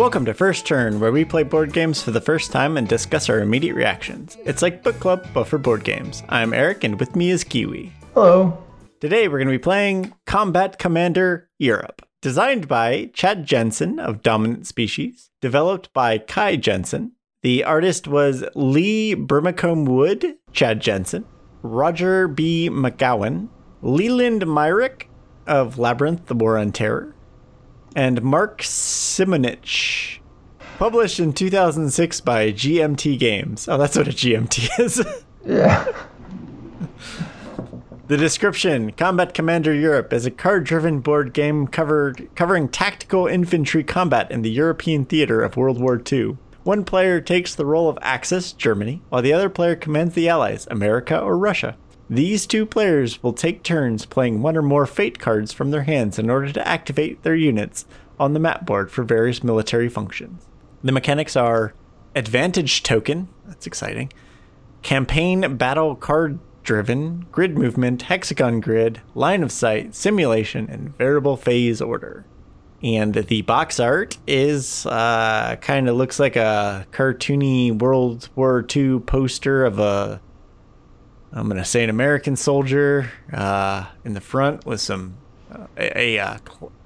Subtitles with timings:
[0.00, 3.28] Welcome to First Turn, where we play board games for the first time and discuss
[3.28, 4.38] our immediate reactions.
[4.46, 6.22] It's like book club, but for board games.
[6.30, 7.92] I'm Eric, and with me is Kiwi.
[8.14, 8.64] Hello.
[9.02, 12.00] Today we're going to be playing Combat Commander Europe.
[12.22, 17.12] Designed by Chad Jensen of Dominant Species, developed by Kai Jensen.
[17.42, 21.26] The artist was Lee Brimmicombe Wood, Chad Jensen,
[21.60, 22.70] Rodger B.
[22.70, 23.50] MacGowan,
[23.82, 25.10] Leland Myrick
[25.46, 27.14] of Labyrinth, The War on Terror,
[27.94, 30.18] and Mark Simonitch.
[30.78, 33.68] Published in 2006 by GMT Games.
[33.68, 35.04] Oh, that's what a GMT is.
[35.44, 35.86] Yeah.
[38.06, 43.84] The description Combat Commander Europe is a card driven board game covered, covering tactical infantry
[43.84, 46.36] combat in the European theater of World War II.
[46.64, 50.66] One player takes the role of Axis, Germany, while the other player commands the Allies,
[50.70, 51.76] America or Russia.
[52.12, 56.18] These two players will take turns playing one or more fate cards from their hands
[56.18, 57.86] in order to activate their units
[58.18, 60.44] on the map board for various military functions.
[60.82, 61.72] The mechanics are
[62.16, 64.12] advantage token, that's exciting,
[64.82, 71.80] campaign battle card driven, grid movement, hexagon grid, line of sight, simulation, and variable phase
[71.80, 72.26] order.
[72.82, 78.98] And the box art is uh, kind of looks like a cartoony World War II
[79.00, 80.20] poster of a,
[81.32, 85.14] I'm going to say an American soldier uh, in the front with some,
[85.52, 86.38] uh, a, a uh,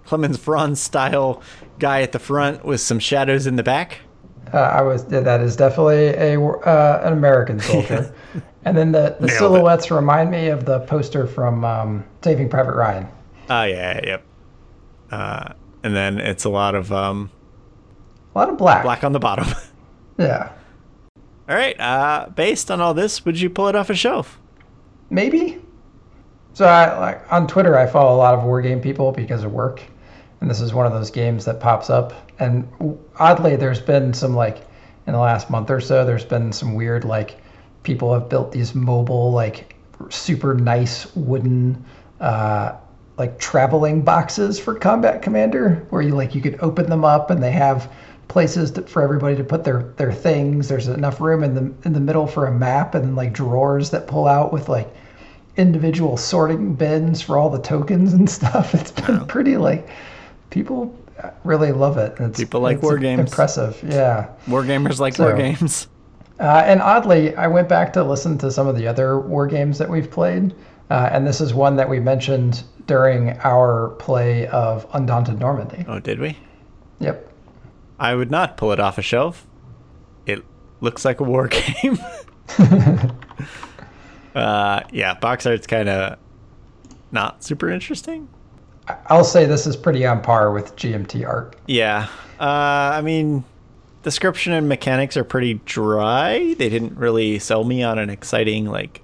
[0.07, 1.43] Klemens Franz style
[1.79, 3.99] guy at the front with some shadows in the back.
[4.53, 8.15] Uh, I was that is definitely a uh, an American soldier,
[8.67, 9.39] and then the, the Nailed it.
[9.39, 13.09] silhouettes remind me of the poster from um, Saving Private Ryan.
[13.49, 14.23] Oh, yeah, yep.
[15.11, 17.31] Uh, and then it's a lot of um,
[18.35, 18.83] A lot of black.
[18.83, 19.47] black on the bottom.
[20.19, 20.53] Yeah.
[21.49, 21.79] All right.
[21.79, 24.39] Uh, based on all this, would you pull it off a shelf?
[25.11, 25.61] Maybe.
[26.55, 29.53] So I like on Twitter I follow a lot of war game people because of
[29.53, 29.83] work,
[30.41, 32.13] and this is one of those games that pops up.
[32.39, 32.69] And
[33.19, 34.59] oddly, there's been some like
[35.07, 37.41] in the last month or so, there's been some weird like
[37.83, 39.75] people have built these mobile like
[40.09, 41.85] super nice wooden
[42.21, 42.77] uh,
[43.19, 47.43] like traveling boxes for Combat Commander, where you like you could open them up and
[47.43, 47.93] they have
[48.29, 50.69] places to, for everybody to put their their things.
[50.69, 54.07] There's enough room in the in the middle for a map, and like drawers that
[54.07, 54.93] pull out with like
[55.57, 58.75] individual sorting bins for all the tokens and stuff.
[58.75, 59.89] It's been pretty like
[60.51, 60.97] people
[61.45, 62.15] really love it.
[62.19, 63.31] It's, People like war games.
[63.31, 64.31] Impressive, yeah.
[64.49, 65.89] War gamers like war games.
[66.41, 69.79] Uh, and oddly, I went back to listen to some of the other war games
[69.79, 70.53] that we've played,
[70.91, 75.85] uh, and this is one that we mentioned during our play of Undaunted Normandy.
[75.87, 76.37] Oh, did we?
[76.99, 77.31] Yep.
[77.99, 79.47] I would not pull it off a shelf.
[80.27, 80.45] It
[80.81, 81.49] looks like a war
[81.83, 81.99] game.
[84.35, 86.19] uh, yeah, box art's kind of
[87.13, 88.29] not super interesting.
[89.07, 91.57] I'll say this is pretty on par with GMT art.
[91.67, 92.09] Yeah.
[92.39, 93.45] Uh, I mean,
[94.03, 96.55] description and mechanics are pretty dry.
[96.59, 99.01] They didn't really sell me on an exciting like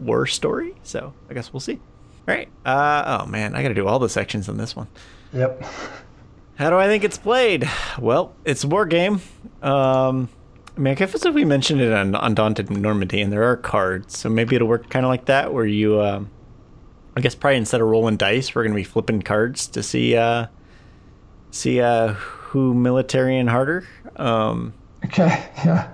[0.00, 1.74] war story, so I guess we'll see.
[1.74, 2.48] All right.
[2.64, 4.88] Uh, oh man, I got to do all the sections on this one.
[5.32, 5.64] Yep.
[6.56, 7.68] How do I think it's played?
[7.98, 9.20] Well, it's a war game.
[9.62, 10.28] Um,
[10.76, 14.16] I mean, I guess if we mentioned it on Undaunted Normandy, and there are cards,
[14.18, 16.30] so maybe it'll work kind of like that, where you, um,
[17.16, 20.46] I guess, probably instead of rolling dice, we're gonna be flipping cards to see, uh,
[21.50, 23.86] see uh, who military and harder.
[24.16, 24.74] Um,
[25.04, 25.48] Okay.
[25.64, 25.90] Yeah.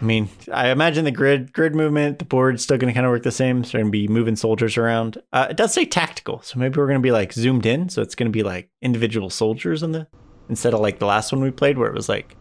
[0.00, 3.10] I mean, I imagine the grid grid movement, the board's still going to kind of
[3.10, 3.64] work the same.
[3.64, 5.22] So we're going to be moving soldiers around.
[5.32, 7.88] Uh, it does say tactical, so maybe we're going to be like zoomed in.
[7.88, 10.06] So it's going to be like individual soldiers in the
[10.48, 12.36] instead of like the last one we played where it was like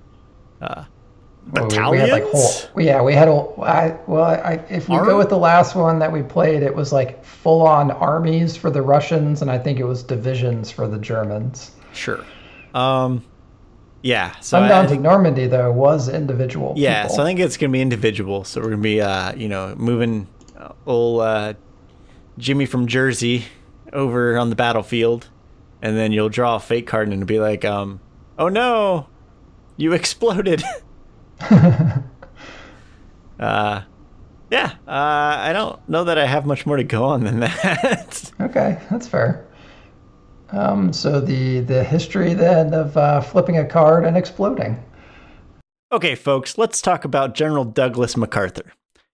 [0.61, 0.83] uh,
[1.47, 1.91] battalions.
[1.91, 2.81] We had like whole.
[2.81, 3.33] Yeah, we had a.
[3.61, 6.75] I, well, I, if we Arm- go with the last one that we played, it
[6.75, 10.88] was like full on armies for the Russians, and I think it was divisions for
[10.88, 11.71] the Germans.
[11.94, 12.23] Sure.
[12.73, 13.23] Um,
[14.05, 14.39] yeah.
[14.39, 16.73] So I- I Undaunted think, Normandy though was individual.
[16.77, 17.01] yeah.
[17.03, 17.16] people.
[17.17, 18.43] So I think it's going to be individual.
[18.43, 20.27] So we're going to be uh, you know moving
[20.57, 21.53] uh, old uh,
[22.38, 23.45] Jimmy from Jersey
[23.91, 25.30] over on the battlefield,
[25.81, 28.00] and then you'll draw a fake card and it'll be like, um,
[28.38, 29.07] oh no,
[29.77, 30.63] you exploded.
[33.39, 33.81] uh,
[34.51, 34.71] yeah.
[34.88, 38.31] Uh, I don't know that I have much more to go on than that.
[38.39, 39.45] Okay, that's fair.
[40.56, 44.81] Um, so the the history then of uh, flipping a card and exploding.
[45.92, 48.74] Okay, folks, let's talk about General Douglas MacArthur.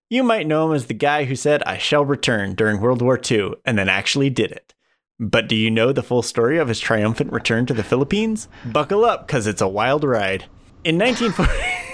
[0.10, 3.20] You might know him as the guy who said, I shall return during World War
[3.30, 4.74] II, and then actually did it.
[5.20, 8.48] But do you know the full story of his triumphant return to the Philippines?
[8.66, 10.46] Buckle up, because it's a wild ride.
[10.84, 11.52] In 1940.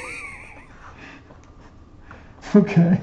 [2.56, 3.02] Okay.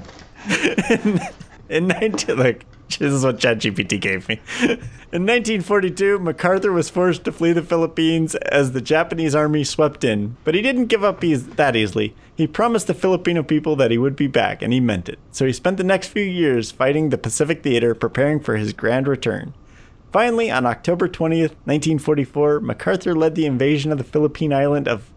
[1.68, 2.64] In 19 like
[2.98, 4.40] this is what ChatGPT gave me.
[4.60, 10.36] In 1942, MacArthur was forced to flee the Philippines as the Japanese army swept in,
[10.44, 12.14] but he didn't give up eas- that easily.
[12.36, 15.18] He promised the Filipino people that he would be back, and he meant it.
[15.30, 19.06] So he spent the next few years fighting the Pacific Theater, preparing for his grand
[19.06, 19.54] return.
[20.12, 25.10] Finally, on October 20th, 1944, MacArthur led the invasion of the Philippine island of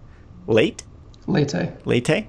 [0.48, 0.84] Leyte?
[1.28, 1.86] Leyte.
[1.86, 2.28] Leyte?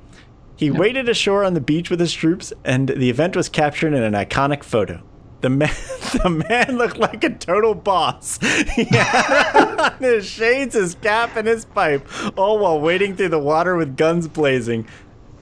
[0.57, 4.03] He waded ashore on the beach with his troops, and the event was captured in
[4.03, 5.01] an iconic photo.
[5.41, 5.71] The man,
[6.23, 8.39] the man looked like a total boss.
[8.75, 12.07] He had on his shades, his cap, and his pipe,
[12.37, 14.87] all while wading through the water with guns blazing.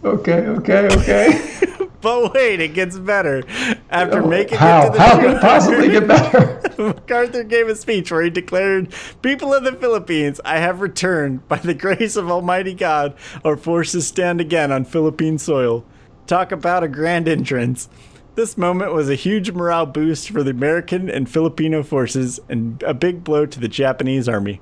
[0.05, 1.61] Okay, okay, okay.
[2.07, 3.43] But wait, it gets better.
[3.91, 4.83] After oh, making how?
[4.83, 6.63] it to the How could it possibly get better?
[6.79, 11.49] MacArthur gave a speech where he declared, People of the Philippines, I have returned.
[11.49, 15.85] By the grace of Almighty God, our forces stand again on Philippine soil.
[16.29, 17.89] Talk about a grand entrance.
[18.37, 22.93] This moment was a huge morale boost for the American and Filipino forces and a
[22.93, 24.61] big blow to the Japanese army.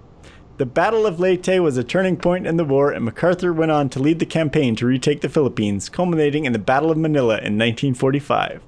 [0.59, 3.89] The Battle of Leyte was a turning point in the war, and MacArthur went on
[3.89, 7.59] to lead the campaign to retake the Philippines, culminating in the Battle of Manila in
[7.59, 8.63] 1945.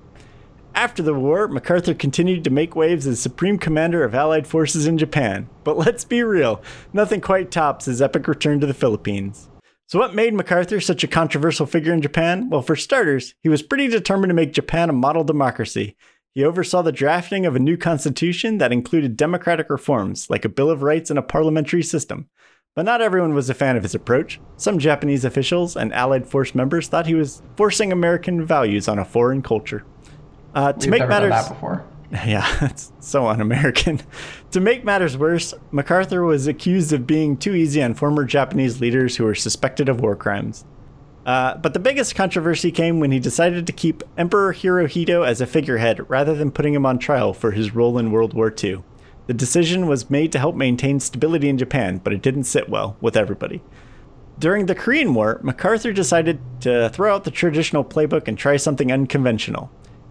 [0.75, 4.99] After the war, MacArthur continued to make waves as Supreme Commander of Allied forces in
[4.99, 5.49] Japan.
[5.63, 6.61] But let's be real,
[6.93, 9.49] nothing quite tops his epic return to the Philippines.
[9.89, 12.51] So, what made MacArthur such a controversial figure in Japan?
[12.51, 15.97] Well, for starters, he was pretty determined to make Japan a model democracy.
[16.35, 20.71] He oversaw the drafting of a new constitution that included democratic reforms, like a Bill
[20.71, 22.29] of Rights and a parliamentary system.
[22.75, 24.41] But not everyone was a fan of his approach.
[24.57, 29.05] Some Japanese officials and Allied force members thought he was forcing American values on a
[29.05, 29.85] foreign culture.
[30.53, 31.87] Uh, to We've make never matters, done that before.
[32.13, 34.01] yeah, it's so un-American.
[34.53, 39.17] to make matters worse, MacArthur was accused of being too easy on former Japanese leaders
[39.17, 40.65] who were suspected of war crimes.
[41.25, 45.47] Uh, but the biggest controversy came when he decided to keep Emperor Hirohito as a
[45.47, 48.85] figurehead rather than putting him on trial for his role in World War II.
[49.27, 52.97] The decision was made to help maintain stability in Japan, but it didn't sit well
[53.01, 53.61] with everybody.
[54.39, 58.93] During the Korean War, MacArthur decided to throw out the traditional playbook and try something
[58.93, 59.71] unconventional.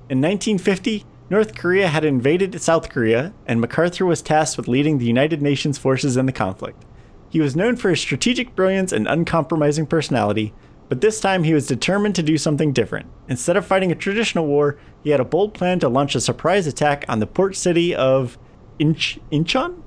[0.10, 5.06] In 1950, North Korea had invaded South Korea, and MacArthur was tasked with leading the
[5.08, 6.86] United Nations forces in the conflict.
[7.30, 10.54] He was known for his strategic brilliance and uncompromising personality,
[10.88, 13.08] but this time he was determined to do something different.
[13.28, 16.68] Instead of fighting a traditional war, he had a bold plan to launch a surprise
[16.68, 18.38] attack on the port city of
[18.78, 19.82] Inch- Incheon?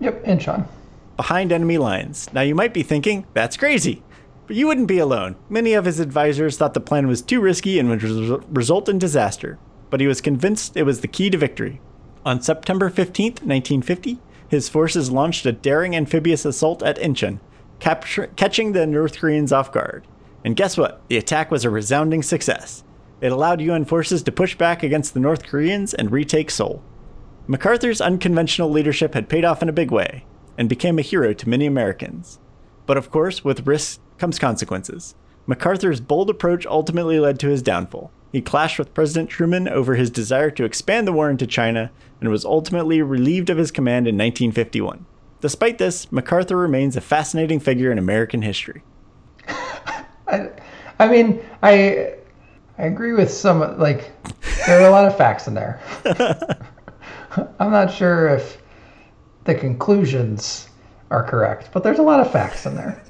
[0.00, 0.66] Yep, Incheon.
[1.16, 2.28] behind enemy lines.
[2.32, 4.02] Now you might be thinking, that's crazy.
[4.48, 5.36] But you wouldn't be alone.
[5.48, 8.98] Many of his advisors thought the plan was too risky and would res- result in
[8.98, 9.58] disaster.
[9.94, 11.80] But he was convinced it was the key to victory.
[12.26, 14.18] On September 15, 1950,
[14.48, 17.38] his forces launched a daring amphibious assault at Incheon,
[17.78, 20.04] capture- catching the North Koreans off guard.
[20.44, 21.00] And guess what?
[21.06, 22.82] The attack was a resounding success.
[23.20, 26.82] It allowed UN forces to push back against the North Koreans and retake Seoul.
[27.46, 30.26] MacArthur's unconventional leadership had paid off in a big way
[30.58, 32.40] and became a hero to many Americans.
[32.84, 35.14] But of course, with risk comes consequences.
[35.46, 38.10] MacArthur's bold approach ultimately led to his downfall.
[38.34, 42.30] He clashed with President Truman over his desire to expand the war into China and
[42.30, 45.06] was ultimately relieved of his command in 1951.
[45.40, 48.82] Despite this, MacArthur remains a fascinating figure in American history.
[50.26, 50.50] I,
[50.98, 52.14] I mean, I,
[52.76, 53.78] I agree with some.
[53.78, 54.10] Like,
[54.66, 55.80] there are a lot of facts in there.
[57.60, 58.60] I'm not sure if
[59.44, 60.70] the conclusions
[61.12, 63.00] are correct, but there's a lot of facts in there.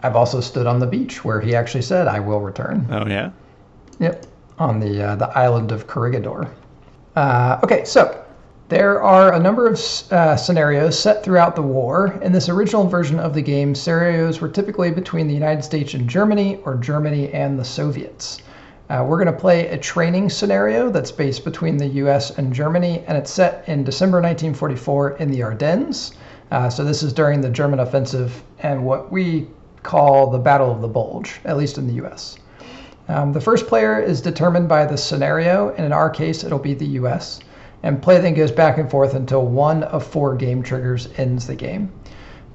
[0.00, 3.30] I've also stood on the beach where he actually said, "I will return." Oh, yeah?
[4.00, 4.26] Yep,
[4.58, 6.48] on the uh, the island of Corregidor.
[7.16, 8.24] Uh, okay, so
[8.68, 9.74] there are a number of
[10.10, 12.18] uh, scenarios set throughout the war.
[12.22, 16.08] In this original version of the game, scenarios were typically between the United States and
[16.08, 18.38] Germany, or Germany and the Soviets.
[18.88, 22.30] Uh, we're going to play a training scenario that's based between the U.S.
[22.38, 26.12] and Germany, and it's set in December 1944 in the Ardennes.
[26.50, 29.48] Uh, so this is during the German offensive and what we
[29.82, 32.36] call the Battle of the Bulge, at least in the U.S.
[33.08, 36.74] Um, the first player is determined by the scenario, and in our case, it'll be
[36.74, 37.40] the US.
[37.82, 41.54] And play then goes back and forth until one of four game triggers ends the
[41.56, 41.90] game.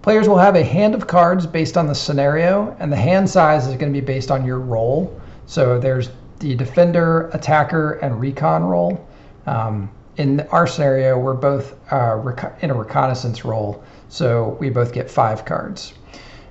[0.01, 3.67] Players will have a hand of cards based on the scenario, and the hand size
[3.67, 5.19] is going to be based on your role.
[5.47, 9.05] So there's the defender, attacker, and recon role.
[9.45, 12.21] Um, in our scenario, we're both uh,
[12.61, 15.93] in a reconnaissance role, so we both get five cards.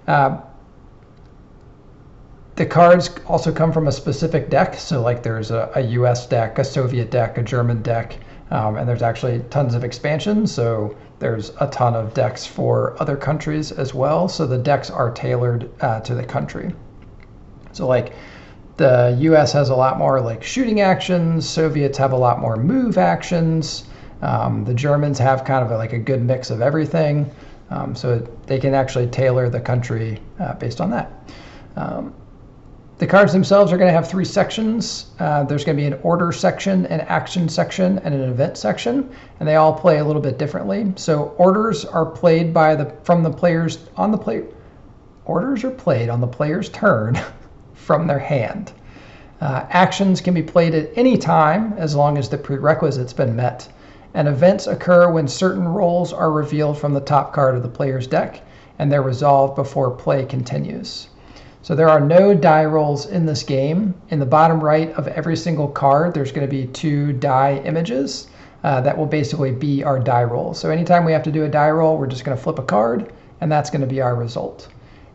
[0.07, 0.41] Uh,
[2.57, 4.75] the cards also come from a specific deck.
[4.77, 8.19] So, like, there's a, a US deck, a Soviet deck, a German deck,
[8.51, 10.53] um, and there's actually tons of expansions.
[10.53, 14.27] So, there's a ton of decks for other countries as well.
[14.29, 16.75] So, the decks are tailored uh, to the country.
[17.73, 18.15] So, like,
[18.79, 19.53] the U.S.
[19.53, 21.49] has a lot more like shooting actions.
[21.49, 23.85] Soviets have a lot more move actions.
[24.23, 27.31] Um, the Germans have kind of a, like a good mix of everything.
[27.69, 31.11] Um, so they can actually tailor the country uh, based on that.
[31.77, 32.15] Um,
[32.99, 35.11] the cards themselves are going to have three sections.
[35.19, 39.11] Uh, there's going to be an order section, an action section, and an event section,
[39.38, 40.91] and they all play a little bit differently.
[40.97, 44.45] So orders are played by the from the players on the play.
[45.26, 47.21] Orders are played on the player's turn
[47.75, 48.73] from their hand.
[49.43, 53.69] Uh, actions can be played at any time as long as the prerequisites been met.
[54.15, 58.07] And events occur when certain rolls are revealed from the top card of the player's
[58.07, 58.41] deck,
[58.79, 61.09] and they're resolved before play continues.
[61.67, 63.93] So there are no die rolls in this game.
[64.11, 68.29] In the bottom right of every single card, there's going to be two die images
[68.63, 70.55] uh, that will basically be our die roll.
[70.55, 72.63] So anytime we have to do a die roll, we're just going to flip a
[72.63, 74.69] card, and that's going to be our result.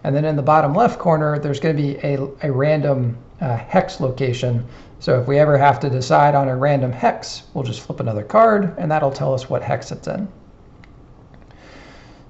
[0.03, 3.55] And then in the bottom left corner, there's going to be a, a random uh,
[3.55, 4.65] hex location.
[4.99, 8.23] So if we ever have to decide on a random hex, we'll just flip another
[8.23, 10.27] card, and that'll tell us what hex it's in.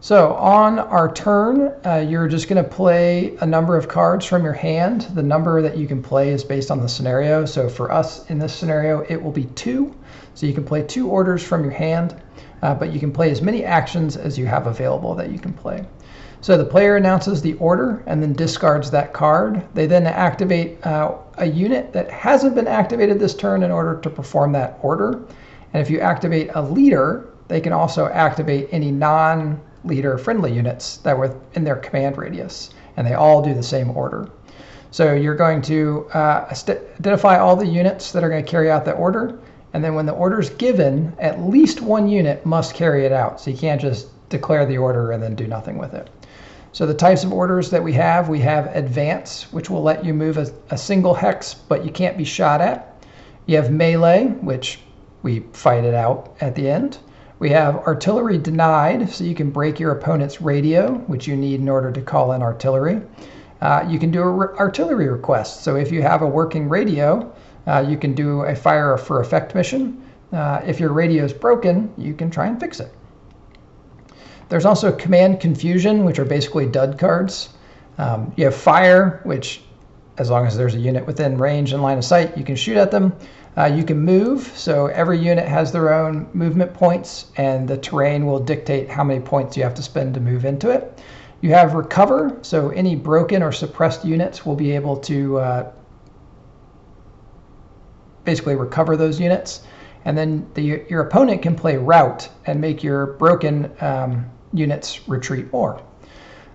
[0.03, 4.43] So on our turn, uh, you're just going to play a number of cards from
[4.43, 5.01] your hand.
[5.13, 7.45] The number that you can play is based on the scenario.
[7.45, 9.95] So for us in this scenario, it will be two.
[10.33, 12.19] So you can play two orders from your hand,
[12.63, 15.53] uh, but you can play as many actions as you have available that you can
[15.53, 15.85] play.
[16.41, 19.61] So the player announces the order and then discards that card.
[19.75, 24.09] They then activate uh, a unit that hasn't been activated this turn in order to
[24.09, 25.21] perform that order.
[25.73, 30.97] And if you activate a leader, they can also activate any non leader friendly units
[30.97, 34.29] that were in their command radius, and they all do the same order.
[34.91, 36.53] So you're going to uh,
[36.99, 39.39] identify all the units that are going to carry out the order,
[39.73, 43.39] and then when the order is given, at least one unit must carry it out.
[43.39, 46.09] So you can't just declare the order and then do nothing with it.
[46.73, 50.13] So the types of orders that we have, we have advance, which will let you
[50.13, 53.05] move a, a single hex, but you can't be shot at.
[53.45, 54.79] You have melee, which
[55.23, 56.97] we fight it out at the end.
[57.41, 61.69] We have artillery denied, so you can break your opponent's radio, which you need in
[61.69, 63.01] order to call in artillery.
[63.59, 65.63] Uh, you can do an re- artillery request.
[65.63, 67.33] So if you have a working radio,
[67.65, 70.07] uh, you can do a fire for effect mission.
[70.31, 72.93] Uh, if your radio is broken, you can try and fix it.
[74.49, 77.49] There's also command confusion, which are basically dud cards.
[77.97, 79.63] Um, you have fire, which,
[80.19, 82.77] as long as there's a unit within range and line of sight, you can shoot
[82.77, 83.13] at them.
[83.57, 88.25] Uh, you can move, so every unit has their own movement points, and the terrain
[88.25, 91.01] will dictate how many points you have to spend to move into it.
[91.41, 95.71] You have recover, so any broken or suppressed units will be able to uh,
[98.23, 99.61] basically recover those units.
[100.05, 105.51] And then the, your opponent can play rout and make your broken um, units retreat
[105.51, 105.81] more.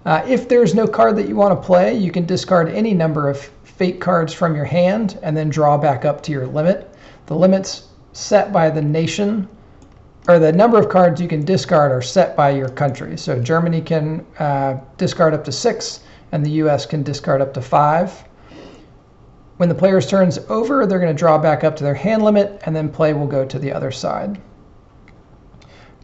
[0.06, 3.28] Uh, if there's no card that you want to play, you can discard any number
[3.28, 6.88] of fate cards from your hand and then draw back up to your limit.
[7.26, 9.48] The limits set by the nation
[10.28, 13.18] or the number of cards you can discard are set by your country.
[13.18, 17.60] So Germany can uh, discard up to six, and the US can discard up to
[17.60, 18.12] five.
[19.56, 22.60] When the player's turn's over, they're going to draw back up to their hand limit,
[22.64, 24.40] and then play will go to the other side.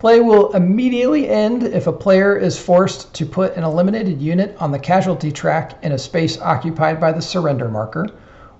[0.02, 4.72] Play will immediately end if a player is forced to put an eliminated unit on
[4.72, 8.08] the casualty track in a space occupied by the surrender marker,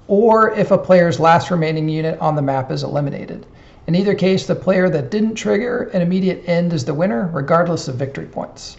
[0.07, 3.45] or if a player's last remaining unit on the map is eliminated.
[3.89, 7.89] In either case, the player that didn't trigger an immediate end is the winner, regardless
[7.89, 8.77] of victory points.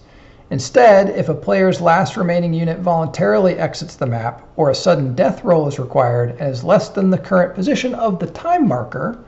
[0.50, 5.44] Instead, if a player's last remaining unit voluntarily exits the map, or a sudden death
[5.44, 9.20] roll is required and is less than the current position of the time marker,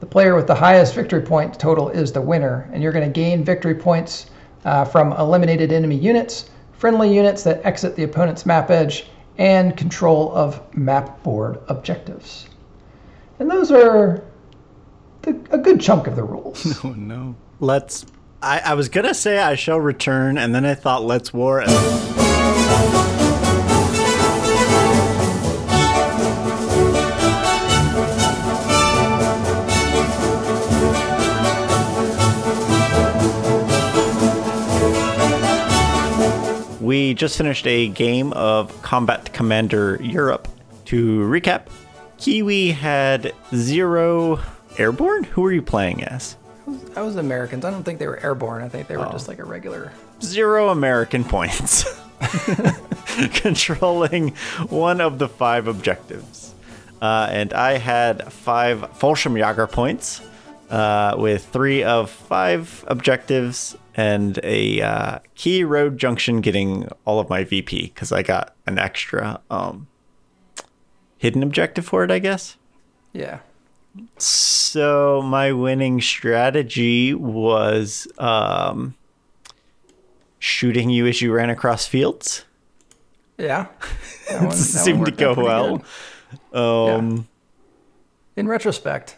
[0.00, 3.12] the player with the highest victory point total is the winner, and you're going to
[3.12, 4.26] gain victory points
[4.64, 9.06] uh, from eliminated enemy units, friendly units that exit the opponent's map edge,
[9.38, 12.48] and control of map board objectives.
[13.38, 14.22] And those are
[15.22, 16.82] the, a good chunk of the rules.
[16.82, 17.36] No, no.
[17.60, 18.06] Let's.
[18.42, 21.60] I, I was gonna say I shall return, and then I thought let's war.
[21.60, 22.15] And-
[36.86, 40.46] We just finished a game of Combat Commander Europe.
[40.84, 41.66] To recap,
[42.16, 44.38] Kiwi had zero
[44.78, 45.24] airborne.
[45.24, 46.36] Who were you playing as?
[46.94, 47.64] I was Americans.
[47.64, 48.62] I don't think they were airborne.
[48.62, 49.10] I think they were oh.
[49.10, 49.90] just like a regular.
[50.22, 52.00] Zero American points.
[53.32, 54.36] Controlling
[54.68, 56.54] one of the five objectives.
[57.02, 60.20] Uh, and I had five Fallschirmjäger points
[60.70, 67.28] uh, with three of five objectives and a uh, key road junction getting all of
[67.30, 69.86] my VP because I got an extra um,
[71.18, 72.56] hidden objective for it, I guess.
[73.12, 73.38] Yeah.
[74.18, 78.94] So my winning strategy was um,
[80.38, 82.44] shooting you as you ran across fields.
[83.38, 83.66] Yeah.
[84.28, 85.84] That It one- that seemed to go well.
[86.52, 87.28] Um,
[88.34, 89.16] In retrospect,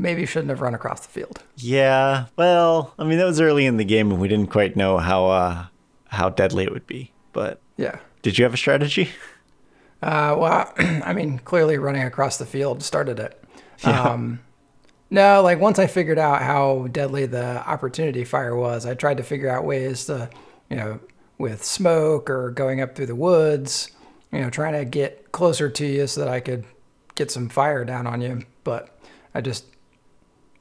[0.00, 1.42] maybe shouldn't have run across the field.
[1.56, 2.26] yeah.
[2.36, 5.26] Well, I mean that was early in the game, and we didn't quite know how
[5.26, 5.66] uh,
[6.08, 7.12] how deadly it would be.
[7.32, 7.98] But Yeah.
[8.22, 9.10] did you have a strategy?
[10.02, 13.42] Uh, well, I mean, clearly running across the field started it.
[13.84, 14.40] Um,
[15.10, 19.22] no, like once I figured out how deadly the opportunity fire was, I tried to
[19.22, 20.30] figure out ways to,
[20.70, 21.00] you know,
[21.38, 23.90] with smoke or going up through the woods,
[24.32, 26.64] you know, trying to get closer to you so that I could
[27.14, 28.42] get some fire down on you.
[28.64, 28.98] But
[29.34, 29.64] I just,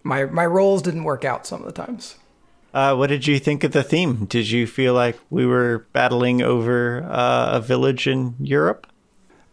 [0.04, 2.16] my my rolls didn't work out some of the times.
[2.74, 4.26] Uh, what did you think of the theme?
[4.26, 8.86] Did you feel like we were battling over uh, a village in Europe?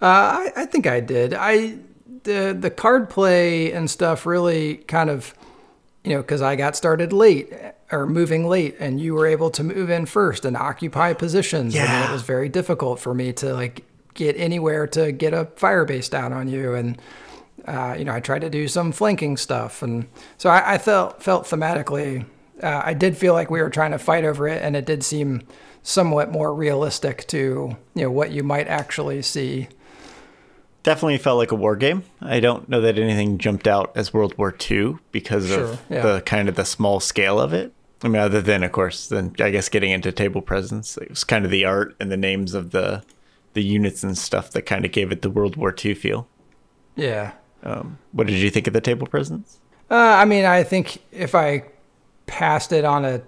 [0.02, 1.32] Uh, I, I think I did.
[1.32, 1.78] I
[2.24, 5.34] the the card play and stuff really kind of,
[6.04, 7.52] you know, because I got started late
[7.90, 11.74] or moving late, and you were able to move in first and occupy positions.
[11.74, 12.02] yeah.
[12.02, 15.84] and it was very difficult for me to like get anywhere to get a fire
[15.84, 17.00] base down on you, and
[17.66, 20.08] uh, you know, I tried to do some flanking stuff, and
[20.38, 22.24] so I, I felt felt thematically.
[22.62, 25.04] Uh, I did feel like we were trying to fight over it, and it did
[25.04, 25.42] seem
[25.82, 29.68] somewhat more realistic to you know what you might actually see
[30.86, 32.04] Definitely felt like a war game.
[32.20, 36.00] I don't know that anything jumped out as World War II because Sure, of yeah.
[36.00, 37.72] the kind of the small scale of it.
[38.04, 41.24] I mean, other than, of course, then I guess getting into table presence, it was
[41.24, 43.02] kind of the art and the names of the
[43.54, 46.28] the units and stuff that kind of gave it the World War II feel.
[46.94, 47.32] Yeah.
[47.62, 49.60] Um, what did you think of the table presence?
[49.90, 51.64] Uh, I mean, I think if I
[52.26, 53.22] passed it on a,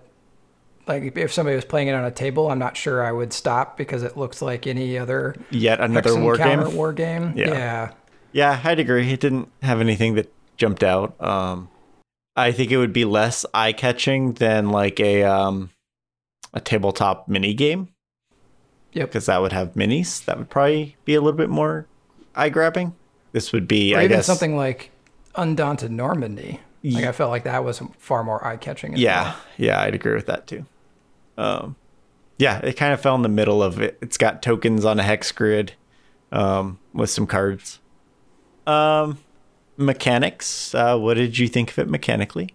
[0.86, 3.76] like if somebody was playing it on a table, I'm not sure I would stop
[3.76, 6.74] because it looks like any other Yet another war game.
[6.74, 7.32] war game.
[7.36, 7.48] Yeah.
[7.48, 7.92] Yeah.
[8.32, 9.10] Yeah, I'd agree.
[9.10, 11.20] It didn't have anything that jumped out.
[11.22, 11.70] Um,
[12.36, 15.70] I think it would be less eye catching than like a um,
[16.52, 17.88] a tabletop mini game.
[18.92, 19.08] Yep.
[19.08, 20.24] Because that would have minis.
[20.24, 21.86] That would probably be a little bit more
[22.34, 22.94] eye grabbing.
[23.32, 24.90] This would be, Or I even guess, something like
[25.34, 26.60] Undaunted Normandy.
[26.82, 28.96] Like I felt like that was far more eye catching.
[28.96, 30.64] Yeah, yeah, I'd agree with that too.
[31.36, 31.76] Um,
[32.38, 33.98] yeah, it kind of fell in the middle of it.
[34.00, 35.72] It's got tokens on a hex grid,
[36.32, 37.80] um, with some cards.
[38.66, 39.18] Um,
[39.76, 40.74] mechanics.
[40.74, 42.54] Uh, what did you think of it mechanically?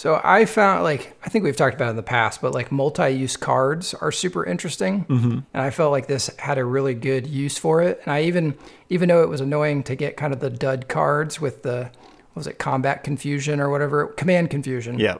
[0.00, 2.72] So I found like I think we've talked about it in the past, but like
[2.72, 5.40] multi-use cards are super interesting, mm-hmm.
[5.52, 8.00] and I felt like this had a really good use for it.
[8.04, 8.56] And I even
[8.88, 11.90] even though it was annoying to get kind of the dud cards with the
[12.32, 14.98] what was it combat confusion or whatever command confusion.
[14.98, 15.18] Yeah.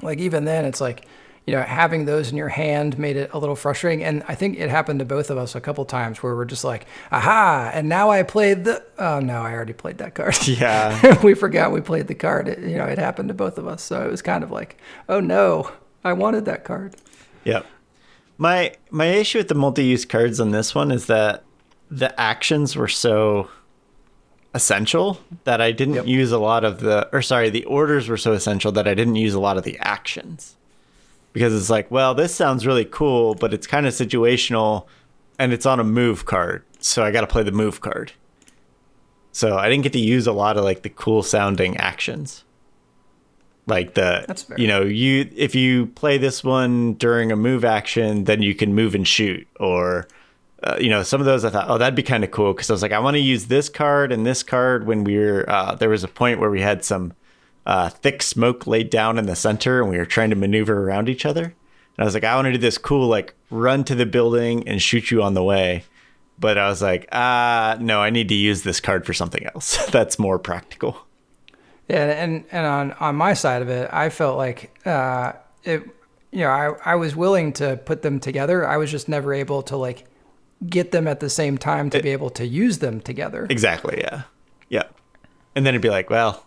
[0.00, 1.04] Like even then, it's like
[1.46, 4.02] you know having those in your hand made it a little frustrating.
[4.04, 6.64] And I think it happened to both of us a couple times where we're just
[6.64, 7.70] like, aha!
[7.72, 10.36] And now I played the oh no, I already played that card.
[10.48, 11.20] Yeah.
[11.22, 12.48] we forgot we played the card.
[12.48, 13.82] It, you know, it happened to both of us.
[13.82, 14.76] So it was kind of like,
[15.08, 15.70] oh no,
[16.04, 16.96] I wanted that card.
[17.44, 17.64] Yep.
[18.38, 21.44] My my issue with the multi-use cards on this one is that
[21.90, 23.48] the actions were so
[24.54, 26.06] essential that I didn't Yep.
[26.06, 29.16] use a lot of the or sorry, the orders were so essential that I didn't
[29.16, 30.55] use a lot of the actions.
[31.36, 34.86] Because it's like, well, this sounds really cool, but it's kind of situational
[35.38, 36.64] and it's on a move card.
[36.78, 38.12] So I got to play the move card.
[39.32, 42.42] So I didn't get to use a lot of like the cool sounding actions.
[43.66, 44.58] Like the That's fair.
[44.58, 48.74] you know, you if you play this one during a move action, then you can
[48.74, 50.08] move and shoot or
[50.62, 52.70] uh, you know, some of those I thought, oh, that'd be kind of cool because
[52.70, 55.44] I was like, I want to use this card and this card when we were.
[55.46, 57.12] Uh, there was a point where we had some
[57.66, 61.08] uh, thick smoke laid down in the center and we were trying to maneuver around
[61.08, 61.44] each other.
[61.44, 61.54] And
[61.98, 64.80] I was like, I want to do this cool, like run to the building and
[64.80, 65.84] shoot you on the way.
[66.38, 69.84] But I was like, ah, no, I need to use this card for something else.
[69.90, 70.98] That's more practical.
[71.88, 75.84] Yeah, and and on on my side of it, I felt like uh, it.
[76.32, 78.66] You know, I I was willing to put them together.
[78.66, 80.04] I was just never able to like
[80.68, 83.46] get them at the same time to be able to use them together.
[83.48, 83.98] Exactly.
[83.98, 84.22] Yeah.
[84.68, 84.84] Yeah.
[85.54, 86.45] And then it'd be like, well,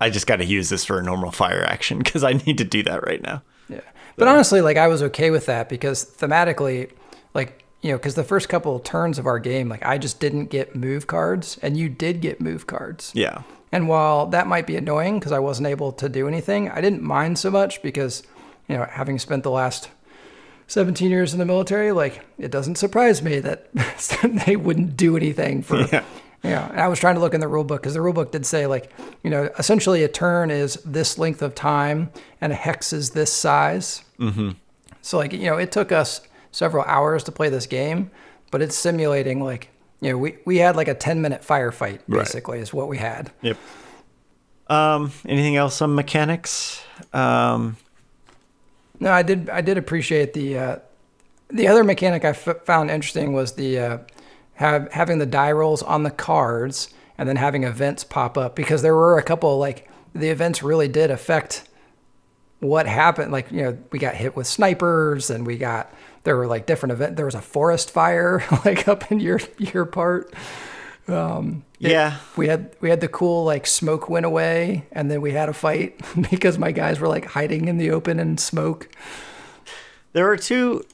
[0.00, 2.64] I just got to use this for a normal fire action because I need to
[2.64, 3.42] do that right now.
[3.68, 3.80] Yeah.
[4.16, 6.90] But honestly, like I was okay with that because thematically,
[7.34, 10.20] like, you know, because the first couple of turns of our game, like I just
[10.20, 13.12] didn't get move cards and you did get move cards.
[13.14, 13.42] Yeah.
[13.72, 17.02] And while that might be annoying because I wasn't able to do anything, I didn't
[17.02, 18.22] mind so much because,
[18.68, 19.90] you know, having spent the last
[20.66, 23.68] 17 years in the military, like it doesn't surprise me that
[24.46, 25.82] they wouldn't do anything for.
[25.82, 26.04] Yeah.
[26.42, 28.32] Yeah, and I was trying to look in the rule book because the rule book
[28.32, 32.54] did say like, you know, essentially a turn is this length of time and a
[32.54, 34.04] hex is this size.
[34.18, 34.52] Mm-hmm.
[35.02, 38.10] So like, you know, it took us several hours to play this game,
[38.50, 42.58] but it's simulating like you know, we, we had like a 10 minute firefight, basically,
[42.58, 42.62] right.
[42.62, 43.30] is what we had.
[43.42, 43.58] Yep.
[44.68, 46.82] Um, anything else on mechanics?
[47.12, 47.76] Um,
[48.98, 49.50] no, I did.
[49.50, 50.76] I did appreciate the uh,
[51.48, 53.98] the other mechanic I f- found interesting was the uh,
[54.60, 58.82] have having the die rolls on the cards and then having events pop up because
[58.82, 61.66] there were a couple like the events really did affect
[62.58, 63.32] what happened.
[63.32, 65.90] Like you know, we got hit with snipers and we got
[66.24, 67.16] there were like different event.
[67.16, 70.34] There was a forest fire like up in your your part.
[71.08, 75.22] Um, yeah, it, we had we had the cool like smoke went away, and then
[75.22, 75.98] we had a fight
[76.30, 78.94] because my guys were like hiding in the open and smoke.
[80.12, 80.84] There were two.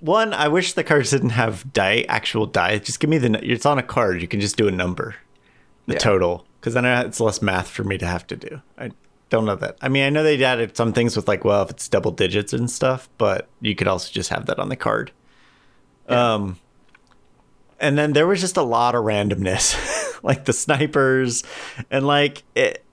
[0.00, 2.78] One, I wish the cards didn't have die actual die.
[2.78, 3.38] Just give me the.
[3.42, 4.22] It's on a card.
[4.22, 5.16] You can just do a number,
[5.86, 5.98] the yeah.
[5.98, 8.62] total, because then it's less math for me to have to do.
[8.78, 8.90] I
[9.28, 9.76] don't know that.
[9.82, 12.52] I mean, I know they added some things with like, well, if it's double digits
[12.52, 15.10] and stuff, but you could also just have that on the card.
[16.08, 16.34] Yeah.
[16.34, 16.58] Um
[17.80, 19.76] and then there was just a lot of randomness
[20.22, 21.44] like the snipers
[21.90, 22.84] and like it,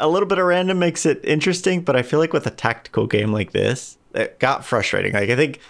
[0.00, 3.06] a little bit of random makes it interesting but i feel like with a tactical
[3.06, 5.60] game like this it got frustrating like i think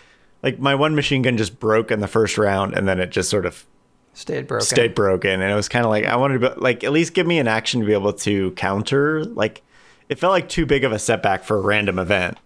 [0.42, 3.31] like my one machine gun just broke in the first round and then it just
[3.31, 3.66] sort of
[4.14, 6.83] stayed broken stayed broken and it was kind of like i wanted to be, like
[6.85, 9.62] at least give me an action to be able to counter like
[10.09, 12.38] it felt like too big of a setback for a random event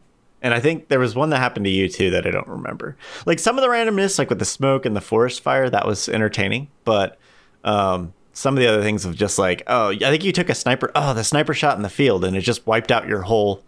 [0.43, 2.97] and I think there was one that happened to you too that I don't remember.
[3.27, 6.09] Like some of the randomness, like with the smoke and the forest fire, that was
[6.09, 6.69] entertaining.
[6.85, 7.19] But
[7.65, 10.55] um, some of the other things of just like, oh, I think you took a
[10.55, 10.91] sniper.
[10.95, 13.63] Oh, the sniper shot in the field, and it just wiped out your whole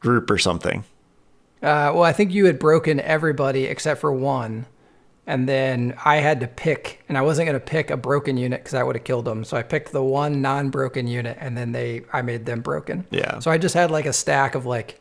[0.00, 0.84] group or something.
[1.62, 4.66] Uh, well, I think you had broken everybody except for one,
[5.26, 8.60] and then I had to pick, and I wasn't going to pick a broken unit
[8.60, 9.44] because I would have killed them.
[9.44, 13.06] So I picked the one non-broken unit, and then they, I made them broken.
[13.10, 13.40] Yeah.
[13.40, 15.00] So I just had like a stack of like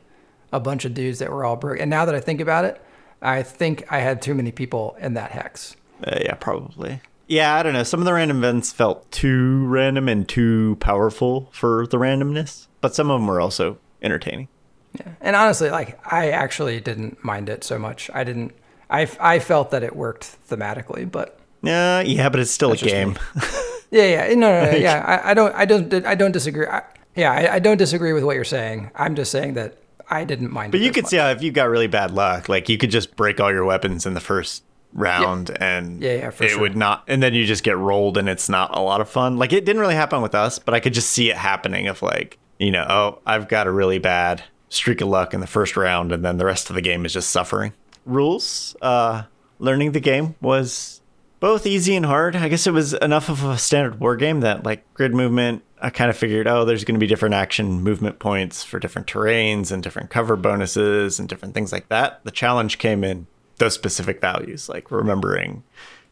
[0.52, 1.80] a bunch of dudes that were all broke.
[1.80, 2.82] And now that I think about it,
[3.22, 5.76] I think I had too many people in that hex.
[6.04, 7.02] Uh, yeah, probably.
[7.28, 7.84] Yeah, I don't know.
[7.84, 12.96] Some of the random events felt too random and too powerful for the randomness, but
[12.96, 14.48] some of them were also entertaining.
[14.93, 15.08] Yeah.
[15.21, 18.10] And honestly, like I actually didn't mind it so much.
[18.13, 18.54] I didn't
[18.89, 23.17] I I felt that it worked thematically, but Yeah, yeah, but it's still a game.
[23.91, 24.28] yeah, yeah.
[24.36, 25.04] No, no, no yeah.
[25.06, 26.67] I, I, don't I don't I don't disagree.
[26.67, 26.84] I,
[27.15, 28.91] yeah, I, I don't disagree with what you're saying.
[28.95, 29.78] I'm just saying that
[30.10, 30.71] I didn't mind.
[30.71, 31.12] But you could much.
[31.12, 33.65] see how if you got really bad luck, like you could just break all your
[33.65, 35.78] weapons in the first round yeah.
[35.78, 36.62] and yeah, yeah, it sure.
[36.62, 39.38] would not and then you just get rolled and it's not a lot of fun.
[39.38, 42.02] Like it didn't really happen with us, but I could just see it happening of
[42.02, 45.77] like, you know, oh, I've got a really bad streak of luck in the first
[45.77, 47.73] round and then the rest of the game is just suffering.
[48.06, 49.23] Rules, uh
[49.60, 51.01] learning the game was
[51.39, 52.36] both easy and hard.
[52.36, 55.89] I guess it was enough of a standard war game that like grid movement, I
[55.89, 59.71] kind of figured, oh, there's going to be different action movement points for different terrains
[59.71, 62.23] and different cover bonuses and different things like that.
[62.23, 63.27] The challenge came in
[63.58, 65.63] those specific values, like remembering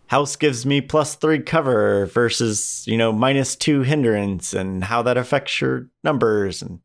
[0.08, 5.18] house gives me plus three cover versus, you know, minus two hindrance and how that
[5.18, 6.80] affects your numbers and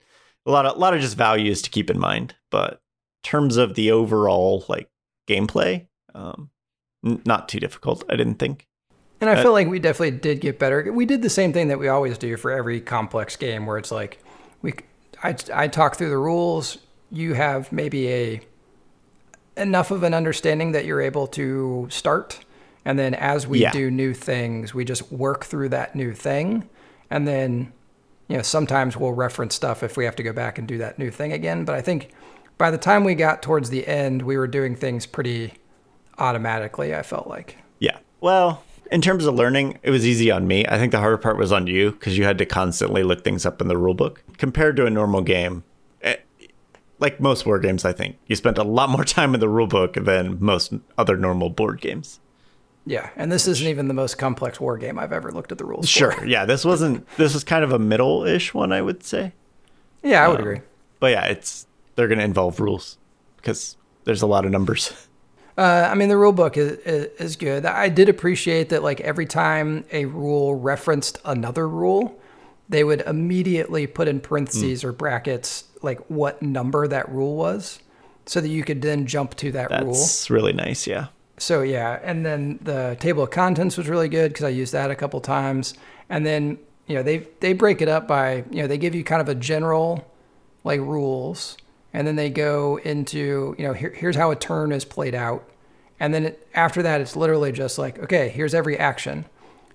[0.46, 2.35] a lot of, a lot of just values to keep in mind.
[2.50, 2.79] But in
[3.24, 4.88] terms of the overall like
[5.29, 6.50] gameplay, um,
[7.05, 8.66] n- not too difficult, I didn't think.
[9.20, 10.90] And I uh, feel like we definitely did get better.
[10.92, 13.92] We did the same thing that we always do for every complex game, where it's
[13.92, 14.22] like
[14.62, 14.74] we,
[15.22, 16.79] I, I talk through the rules.
[17.11, 18.40] You have maybe a
[19.57, 22.40] enough of an understanding that you're able to start,
[22.85, 23.72] and then as we yeah.
[23.72, 26.68] do new things, we just work through that new thing,
[27.11, 27.72] and then
[28.31, 30.99] you know sometimes we'll reference stuff if we have to go back and do that
[30.99, 31.64] new thing again.
[31.64, 32.11] But I think
[32.59, 35.55] by the time we got towards the end, we were doing things pretty
[36.16, 36.95] automatically.
[36.95, 37.59] I felt like.
[37.81, 37.99] Yeah.
[38.21, 38.62] Well,
[38.93, 40.64] in terms of learning, it was easy on me.
[40.66, 43.45] I think the harder part was on you because you had to constantly look things
[43.45, 44.19] up in the rulebook.
[44.38, 45.64] Compared to a normal game,
[46.01, 46.47] it, eh,
[47.01, 50.05] like most war games, I think you spent a lot more time in the rulebook
[50.05, 52.21] than most other normal board games.
[52.90, 55.64] Yeah, and this isn't even the most complex war game I've ever looked at the
[55.64, 55.88] rules.
[55.88, 56.11] Sure.
[56.11, 56.26] For.
[56.26, 57.07] Yeah, this wasn't.
[57.16, 59.33] This was kind of a middle-ish one, I would say.
[60.03, 60.61] Yeah, I would um, agree.
[60.98, 62.98] But yeah, it's they're going to involve rules
[63.37, 64.92] because there's a lot of numbers.
[65.57, 67.64] Uh, I mean, the rule book is, is good.
[67.64, 72.18] I did appreciate that, like, every time a rule referenced another rule,
[72.68, 74.85] they would immediately put in parentheses mm.
[74.88, 77.79] or brackets, like, what number that rule was,
[78.26, 79.92] so that you could then jump to that That's rule.
[79.92, 81.09] That's really nice, yeah.
[81.40, 81.98] So, yeah.
[82.03, 85.20] And then the table of contents was really good because I used that a couple
[85.20, 85.74] times.
[86.09, 89.03] And then, you know, they, they break it up by, you know, they give you
[89.03, 90.07] kind of a general,
[90.64, 91.57] like, rules
[91.92, 95.50] and then they go into you know here, here's how a turn is played out
[96.00, 99.26] and then it, after that, it's literally just like, okay, here's every action,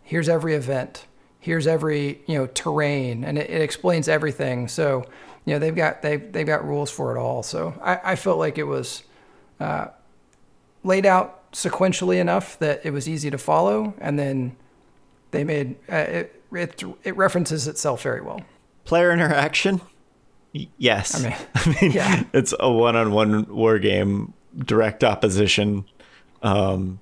[0.02, 1.06] here's every event,
[1.40, 4.68] here's every you know terrain, and it, it explains everything.
[4.68, 5.06] So
[5.46, 7.44] you know they've got they've they've got rules for it all.
[7.44, 9.04] So I, I felt like it was
[9.60, 9.88] uh,
[10.84, 14.56] laid out sequentially enough that it was easy to follow, and then
[15.32, 16.84] they made uh, it, it.
[17.04, 18.42] It references itself very well.
[18.84, 19.80] Player interaction.
[20.54, 22.24] Y- Yes, I mean, I mean, yeah.
[22.34, 25.86] it's a one-on-one war game, direct opposition,
[26.44, 27.00] um,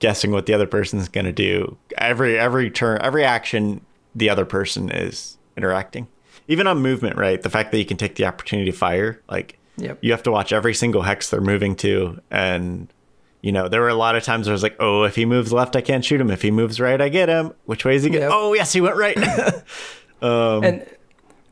[0.00, 1.76] guessing what the other person's gonna do.
[1.96, 3.80] Every every turn, every action,
[4.14, 6.08] the other person is interacting.
[6.48, 7.40] Even on movement, right?
[7.42, 9.98] The fact that you can take the opportunity to fire, like Yep.
[10.00, 12.88] you have to watch every single hex they're moving to, and
[13.46, 15.24] you know there were a lot of times where I was like, oh, if he
[15.24, 16.32] moves left, I can't shoot him.
[16.32, 17.52] If he moves right, I get him.
[17.64, 18.10] Which way is he?
[18.10, 18.22] going?
[18.22, 18.30] Yep.
[18.34, 19.16] Oh, yes, he went right.
[20.22, 20.86] Um, and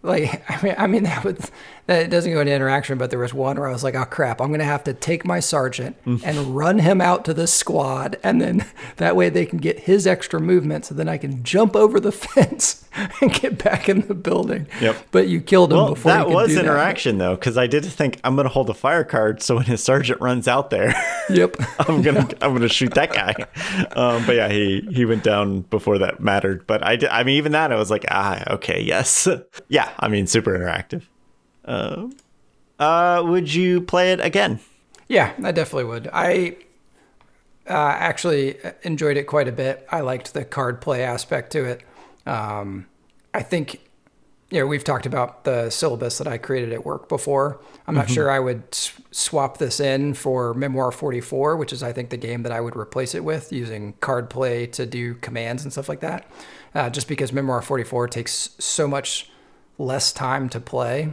[0.02, 1.38] like I mean, I mean that would
[1.87, 4.40] that doesn't go into interaction, but there was one where I was like, oh crap,
[4.40, 8.40] I'm gonna have to take my sergeant and run him out to the squad, and
[8.40, 8.64] then
[8.97, 12.12] that way they can get his extra movement, so then I can jump over the
[12.35, 12.81] fence
[13.20, 14.66] and get back in the building.
[14.81, 14.97] Yep.
[15.11, 16.64] But you killed him Well, before you that could was do that.
[16.64, 19.83] interaction though, because I did think I'm gonna hold a fire card, so when his
[19.83, 20.94] sergeant runs out there,
[21.29, 21.57] Yep.
[21.81, 23.35] I'm gonna I'm gonna shoot that guy.
[23.97, 26.66] Um, but yeah, he he went down before that mattered.
[26.66, 29.29] But I did, I mean even that I was like ah okay yes
[29.68, 31.03] yeah I mean super interactive.
[31.64, 32.09] Uh,
[32.79, 34.61] uh, would you play it again?
[35.09, 36.09] Yeah, I definitely would.
[36.12, 36.57] I
[37.68, 39.87] uh, actually enjoyed it quite a bit.
[39.90, 41.83] I liked the card play aspect to it.
[42.27, 42.87] Um,
[43.33, 43.81] I think,
[44.50, 47.61] you know, we've talked about the syllabus that I created at work before.
[47.87, 51.92] I'm not sure I would s- swap this in for Memoir 44, which is, I
[51.92, 55.64] think, the game that I would replace it with using card play to do commands
[55.64, 56.27] and stuff like that.
[56.74, 59.31] Uh, just because Memoir 44 takes so much
[59.79, 61.12] less time to play.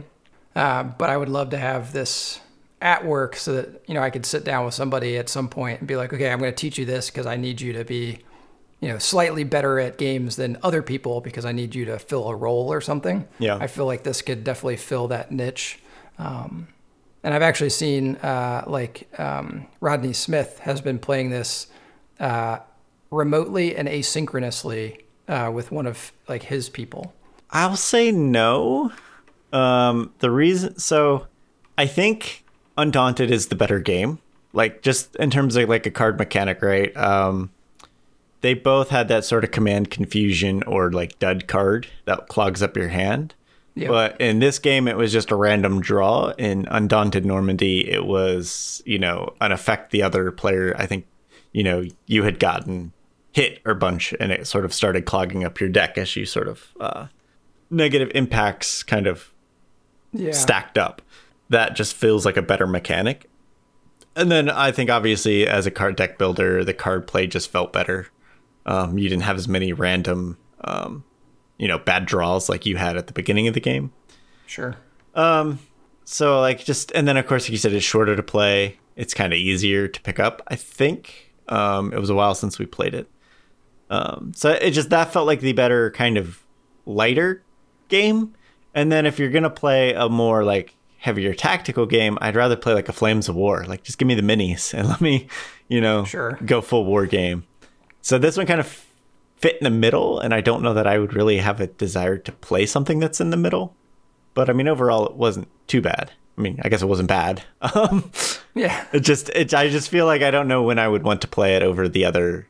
[0.54, 2.40] Uh, but I would love to have this
[2.80, 5.80] at work so that you know I could sit down with somebody at some point
[5.80, 7.84] and be like, okay, I'm going to teach you this because I need you to
[7.84, 8.18] be,
[8.80, 12.28] you know, slightly better at games than other people because I need you to fill
[12.28, 13.26] a role or something.
[13.38, 13.56] Yeah.
[13.56, 15.78] I feel like this could definitely fill that niche.
[16.18, 16.68] Um,
[17.22, 21.68] and I've actually seen uh, like um, Rodney Smith has been playing this
[22.18, 22.58] uh,
[23.10, 27.14] remotely and asynchronously uh, with one of like his people.
[27.50, 28.92] I'll say no.
[29.52, 31.26] Um, the reason, so
[31.76, 32.44] I think
[32.76, 34.18] Undaunted is the better game.
[34.52, 36.94] Like just in terms of like a card mechanic, right?
[36.96, 37.50] Um,
[38.42, 42.76] they both had that sort of command confusion or like dud card that clogs up
[42.76, 43.34] your hand.
[43.74, 43.88] Yeah.
[43.88, 46.32] But in this game, it was just a random draw.
[46.36, 50.74] In Undaunted Normandy, it was you know an effect the other player.
[50.78, 51.06] I think
[51.52, 52.92] you know you had gotten
[53.32, 56.48] hit or bunch, and it sort of started clogging up your deck as you sort
[56.48, 57.06] of uh,
[57.70, 59.31] negative impacts kind of
[60.12, 60.32] Yeah.
[60.32, 61.02] stacked up.
[61.48, 63.28] That just feels like a better mechanic.
[64.14, 67.72] And then I think obviously as a card deck builder, the card play just felt
[67.72, 68.08] better.
[68.66, 71.04] Um, you didn't have as many random, um,
[71.58, 73.92] you know, bad draws like you had at the beginning of the game.
[74.46, 74.76] Sure.
[75.14, 75.58] Um,
[76.04, 78.78] So like just and then of course like you said it's shorter to play.
[78.96, 80.42] It's kind of easier to pick up.
[80.48, 83.08] I think um, it was a while since we played it.
[83.88, 86.42] Um, so it just that felt like the better kind of
[86.86, 87.42] lighter
[87.88, 88.34] game.
[88.74, 92.74] And then if you're gonna play a more like heavier tactical game, I'd rather play
[92.74, 93.64] like a Flames of War.
[93.66, 95.26] Like just give me the minis and let me,
[95.68, 96.38] you know, Sure.
[96.44, 97.44] go full war game.
[98.00, 98.84] So this one kind of
[99.36, 102.16] fit in the middle, and I don't know that I would really have a desire
[102.18, 103.74] to play something that's in the middle.
[104.34, 106.12] But I mean, overall, it wasn't too bad.
[106.38, 107.42] I mean, I guess it wasn't bad.
[107.74, 108.10] Um,
[108.54, 108.86] Yeah.
[108.92, 111.28] it just, it, I just feel like I don't know when I would want to
[111.28, 112.46] play it over the other,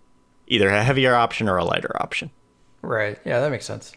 [0.47, 2.31] either a heavier option or a lighter option.
[2.83, 3.19] Right.
[3.25, 3.93] Yeah, that makes sense.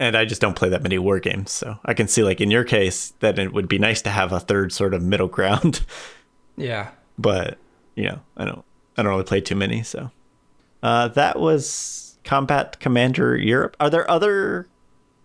[0.00, 2.50] And I just don't play that many war games, so I can see, like in
[2.52, 5.80] your case, that it would be nice to have a third sort of middle ground.
[6.56, 6.90] Yeah.
[7.16, 7.56] but
[7.94, 8.64] you know, I don't,
[8.96, 9.84] I don't really play too many.
[9.84, 10.10] So
[10.82, 13.76] uh, that was Combat Commander Europe.
[13.78, 14.66] Are there other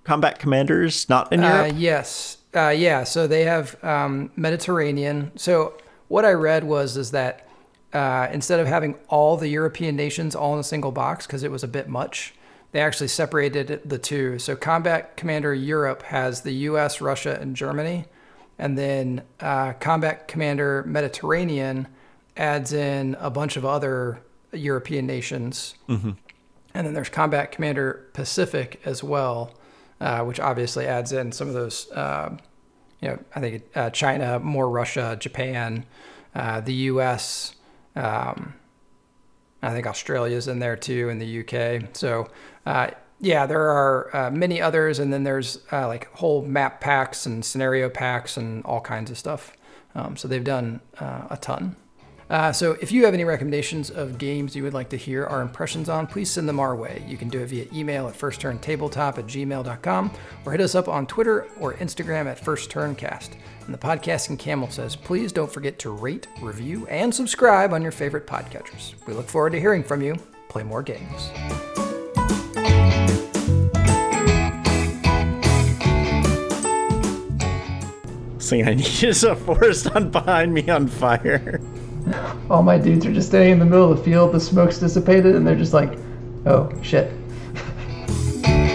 [0.04, 1.76] Combat Commanders not in Uh, Europe?
[1.78, 2.38] yes.
[2.56, 3.04] Uh, yeah.
[3.04, 5.32] So they have um, Mediterranean.
[5.36, 5.74] So
[6.08, 7.48] what I read was is that
[7.94, 11.50] uh, instead of having all the European nations all in a single box because it
[11.52, 12.34] was a bit much,
[12.74, 14.40] they actually separated the two.
[14.40, 18.06] So Combat Commander Europe has the U.S., Russia, and Germany,
[18.58, 21.88] and then uh, Combat Commander Mediterranean
[22.36, 25.76] adds in a bunch of other European nations.
[26.74, 29.54] And then there's Combat Commander Pacific as well,
[30.02, 32.36] uh, which obviously adds in some of those, uh,
[33.02, 35.86] you know, I think uh, China, more Russia, Japan,
[36.34, 37.54] uh, the US.
[37.96, 38.56] Um,
[39.63, 41.95] I think Australia's in there too, in the UK.
[41.95, 42.30] So,
[42.65, 47.26] uh, yeah, there are uh, many others, and then there's uh, like whole map packs
[47.26, 49.56] and scenario packs and all kinds of stuff.
[49.95, 51.78] Um, so they've done uh, a ton.
[52.30, 55.42] Uh, so if you have any recommendations of games you would like to hear our
[55.42, 57.04] impressions on, please send them our way.
[57.08, 60.12] You can do it via email at firstturntabletop at gmail.com
[60.46, 63.32] or hit us up on Twitter or Instagram at firstturncast.
[63.66, 67.92] And the podcasting camel says, please don't forget to rate, review, and subscribe on your
[67.92, 68.94] favorite podcatchers.
[69.06, 70.16] We look forward to hearing from you.
[70.50, 71.30] Play more games.
[78.40, 81.62] Thing I need a forest on behind me on fire.
[82.49, 84.32] All my dudes are just standing in the middle of the field.
[84.34, 85.97] The smoke's dissipated, and they're just like,
[86.45, 87.12] "Oh shit."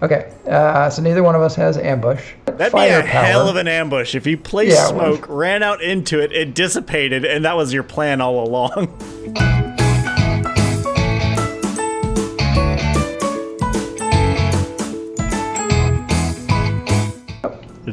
[0.00, 2.34] Okay, uh, so neither one of us has ambush.
[2.46, 4.14] That'd be a hell of an ambush.
[4.14, 7.82] If you placed Yeah, smoke, ran out into it, it dissipated, and that was your
[7.82, 8.96] plan all along.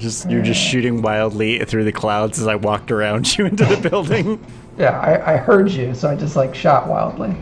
[0.05, 3.89] just you're just shooting wildly through the clouds as I walked around you into the
[3.89, 4.43] building.
[4.77, 7.35] Yeah, I, I heard you, so I just like shot wildly.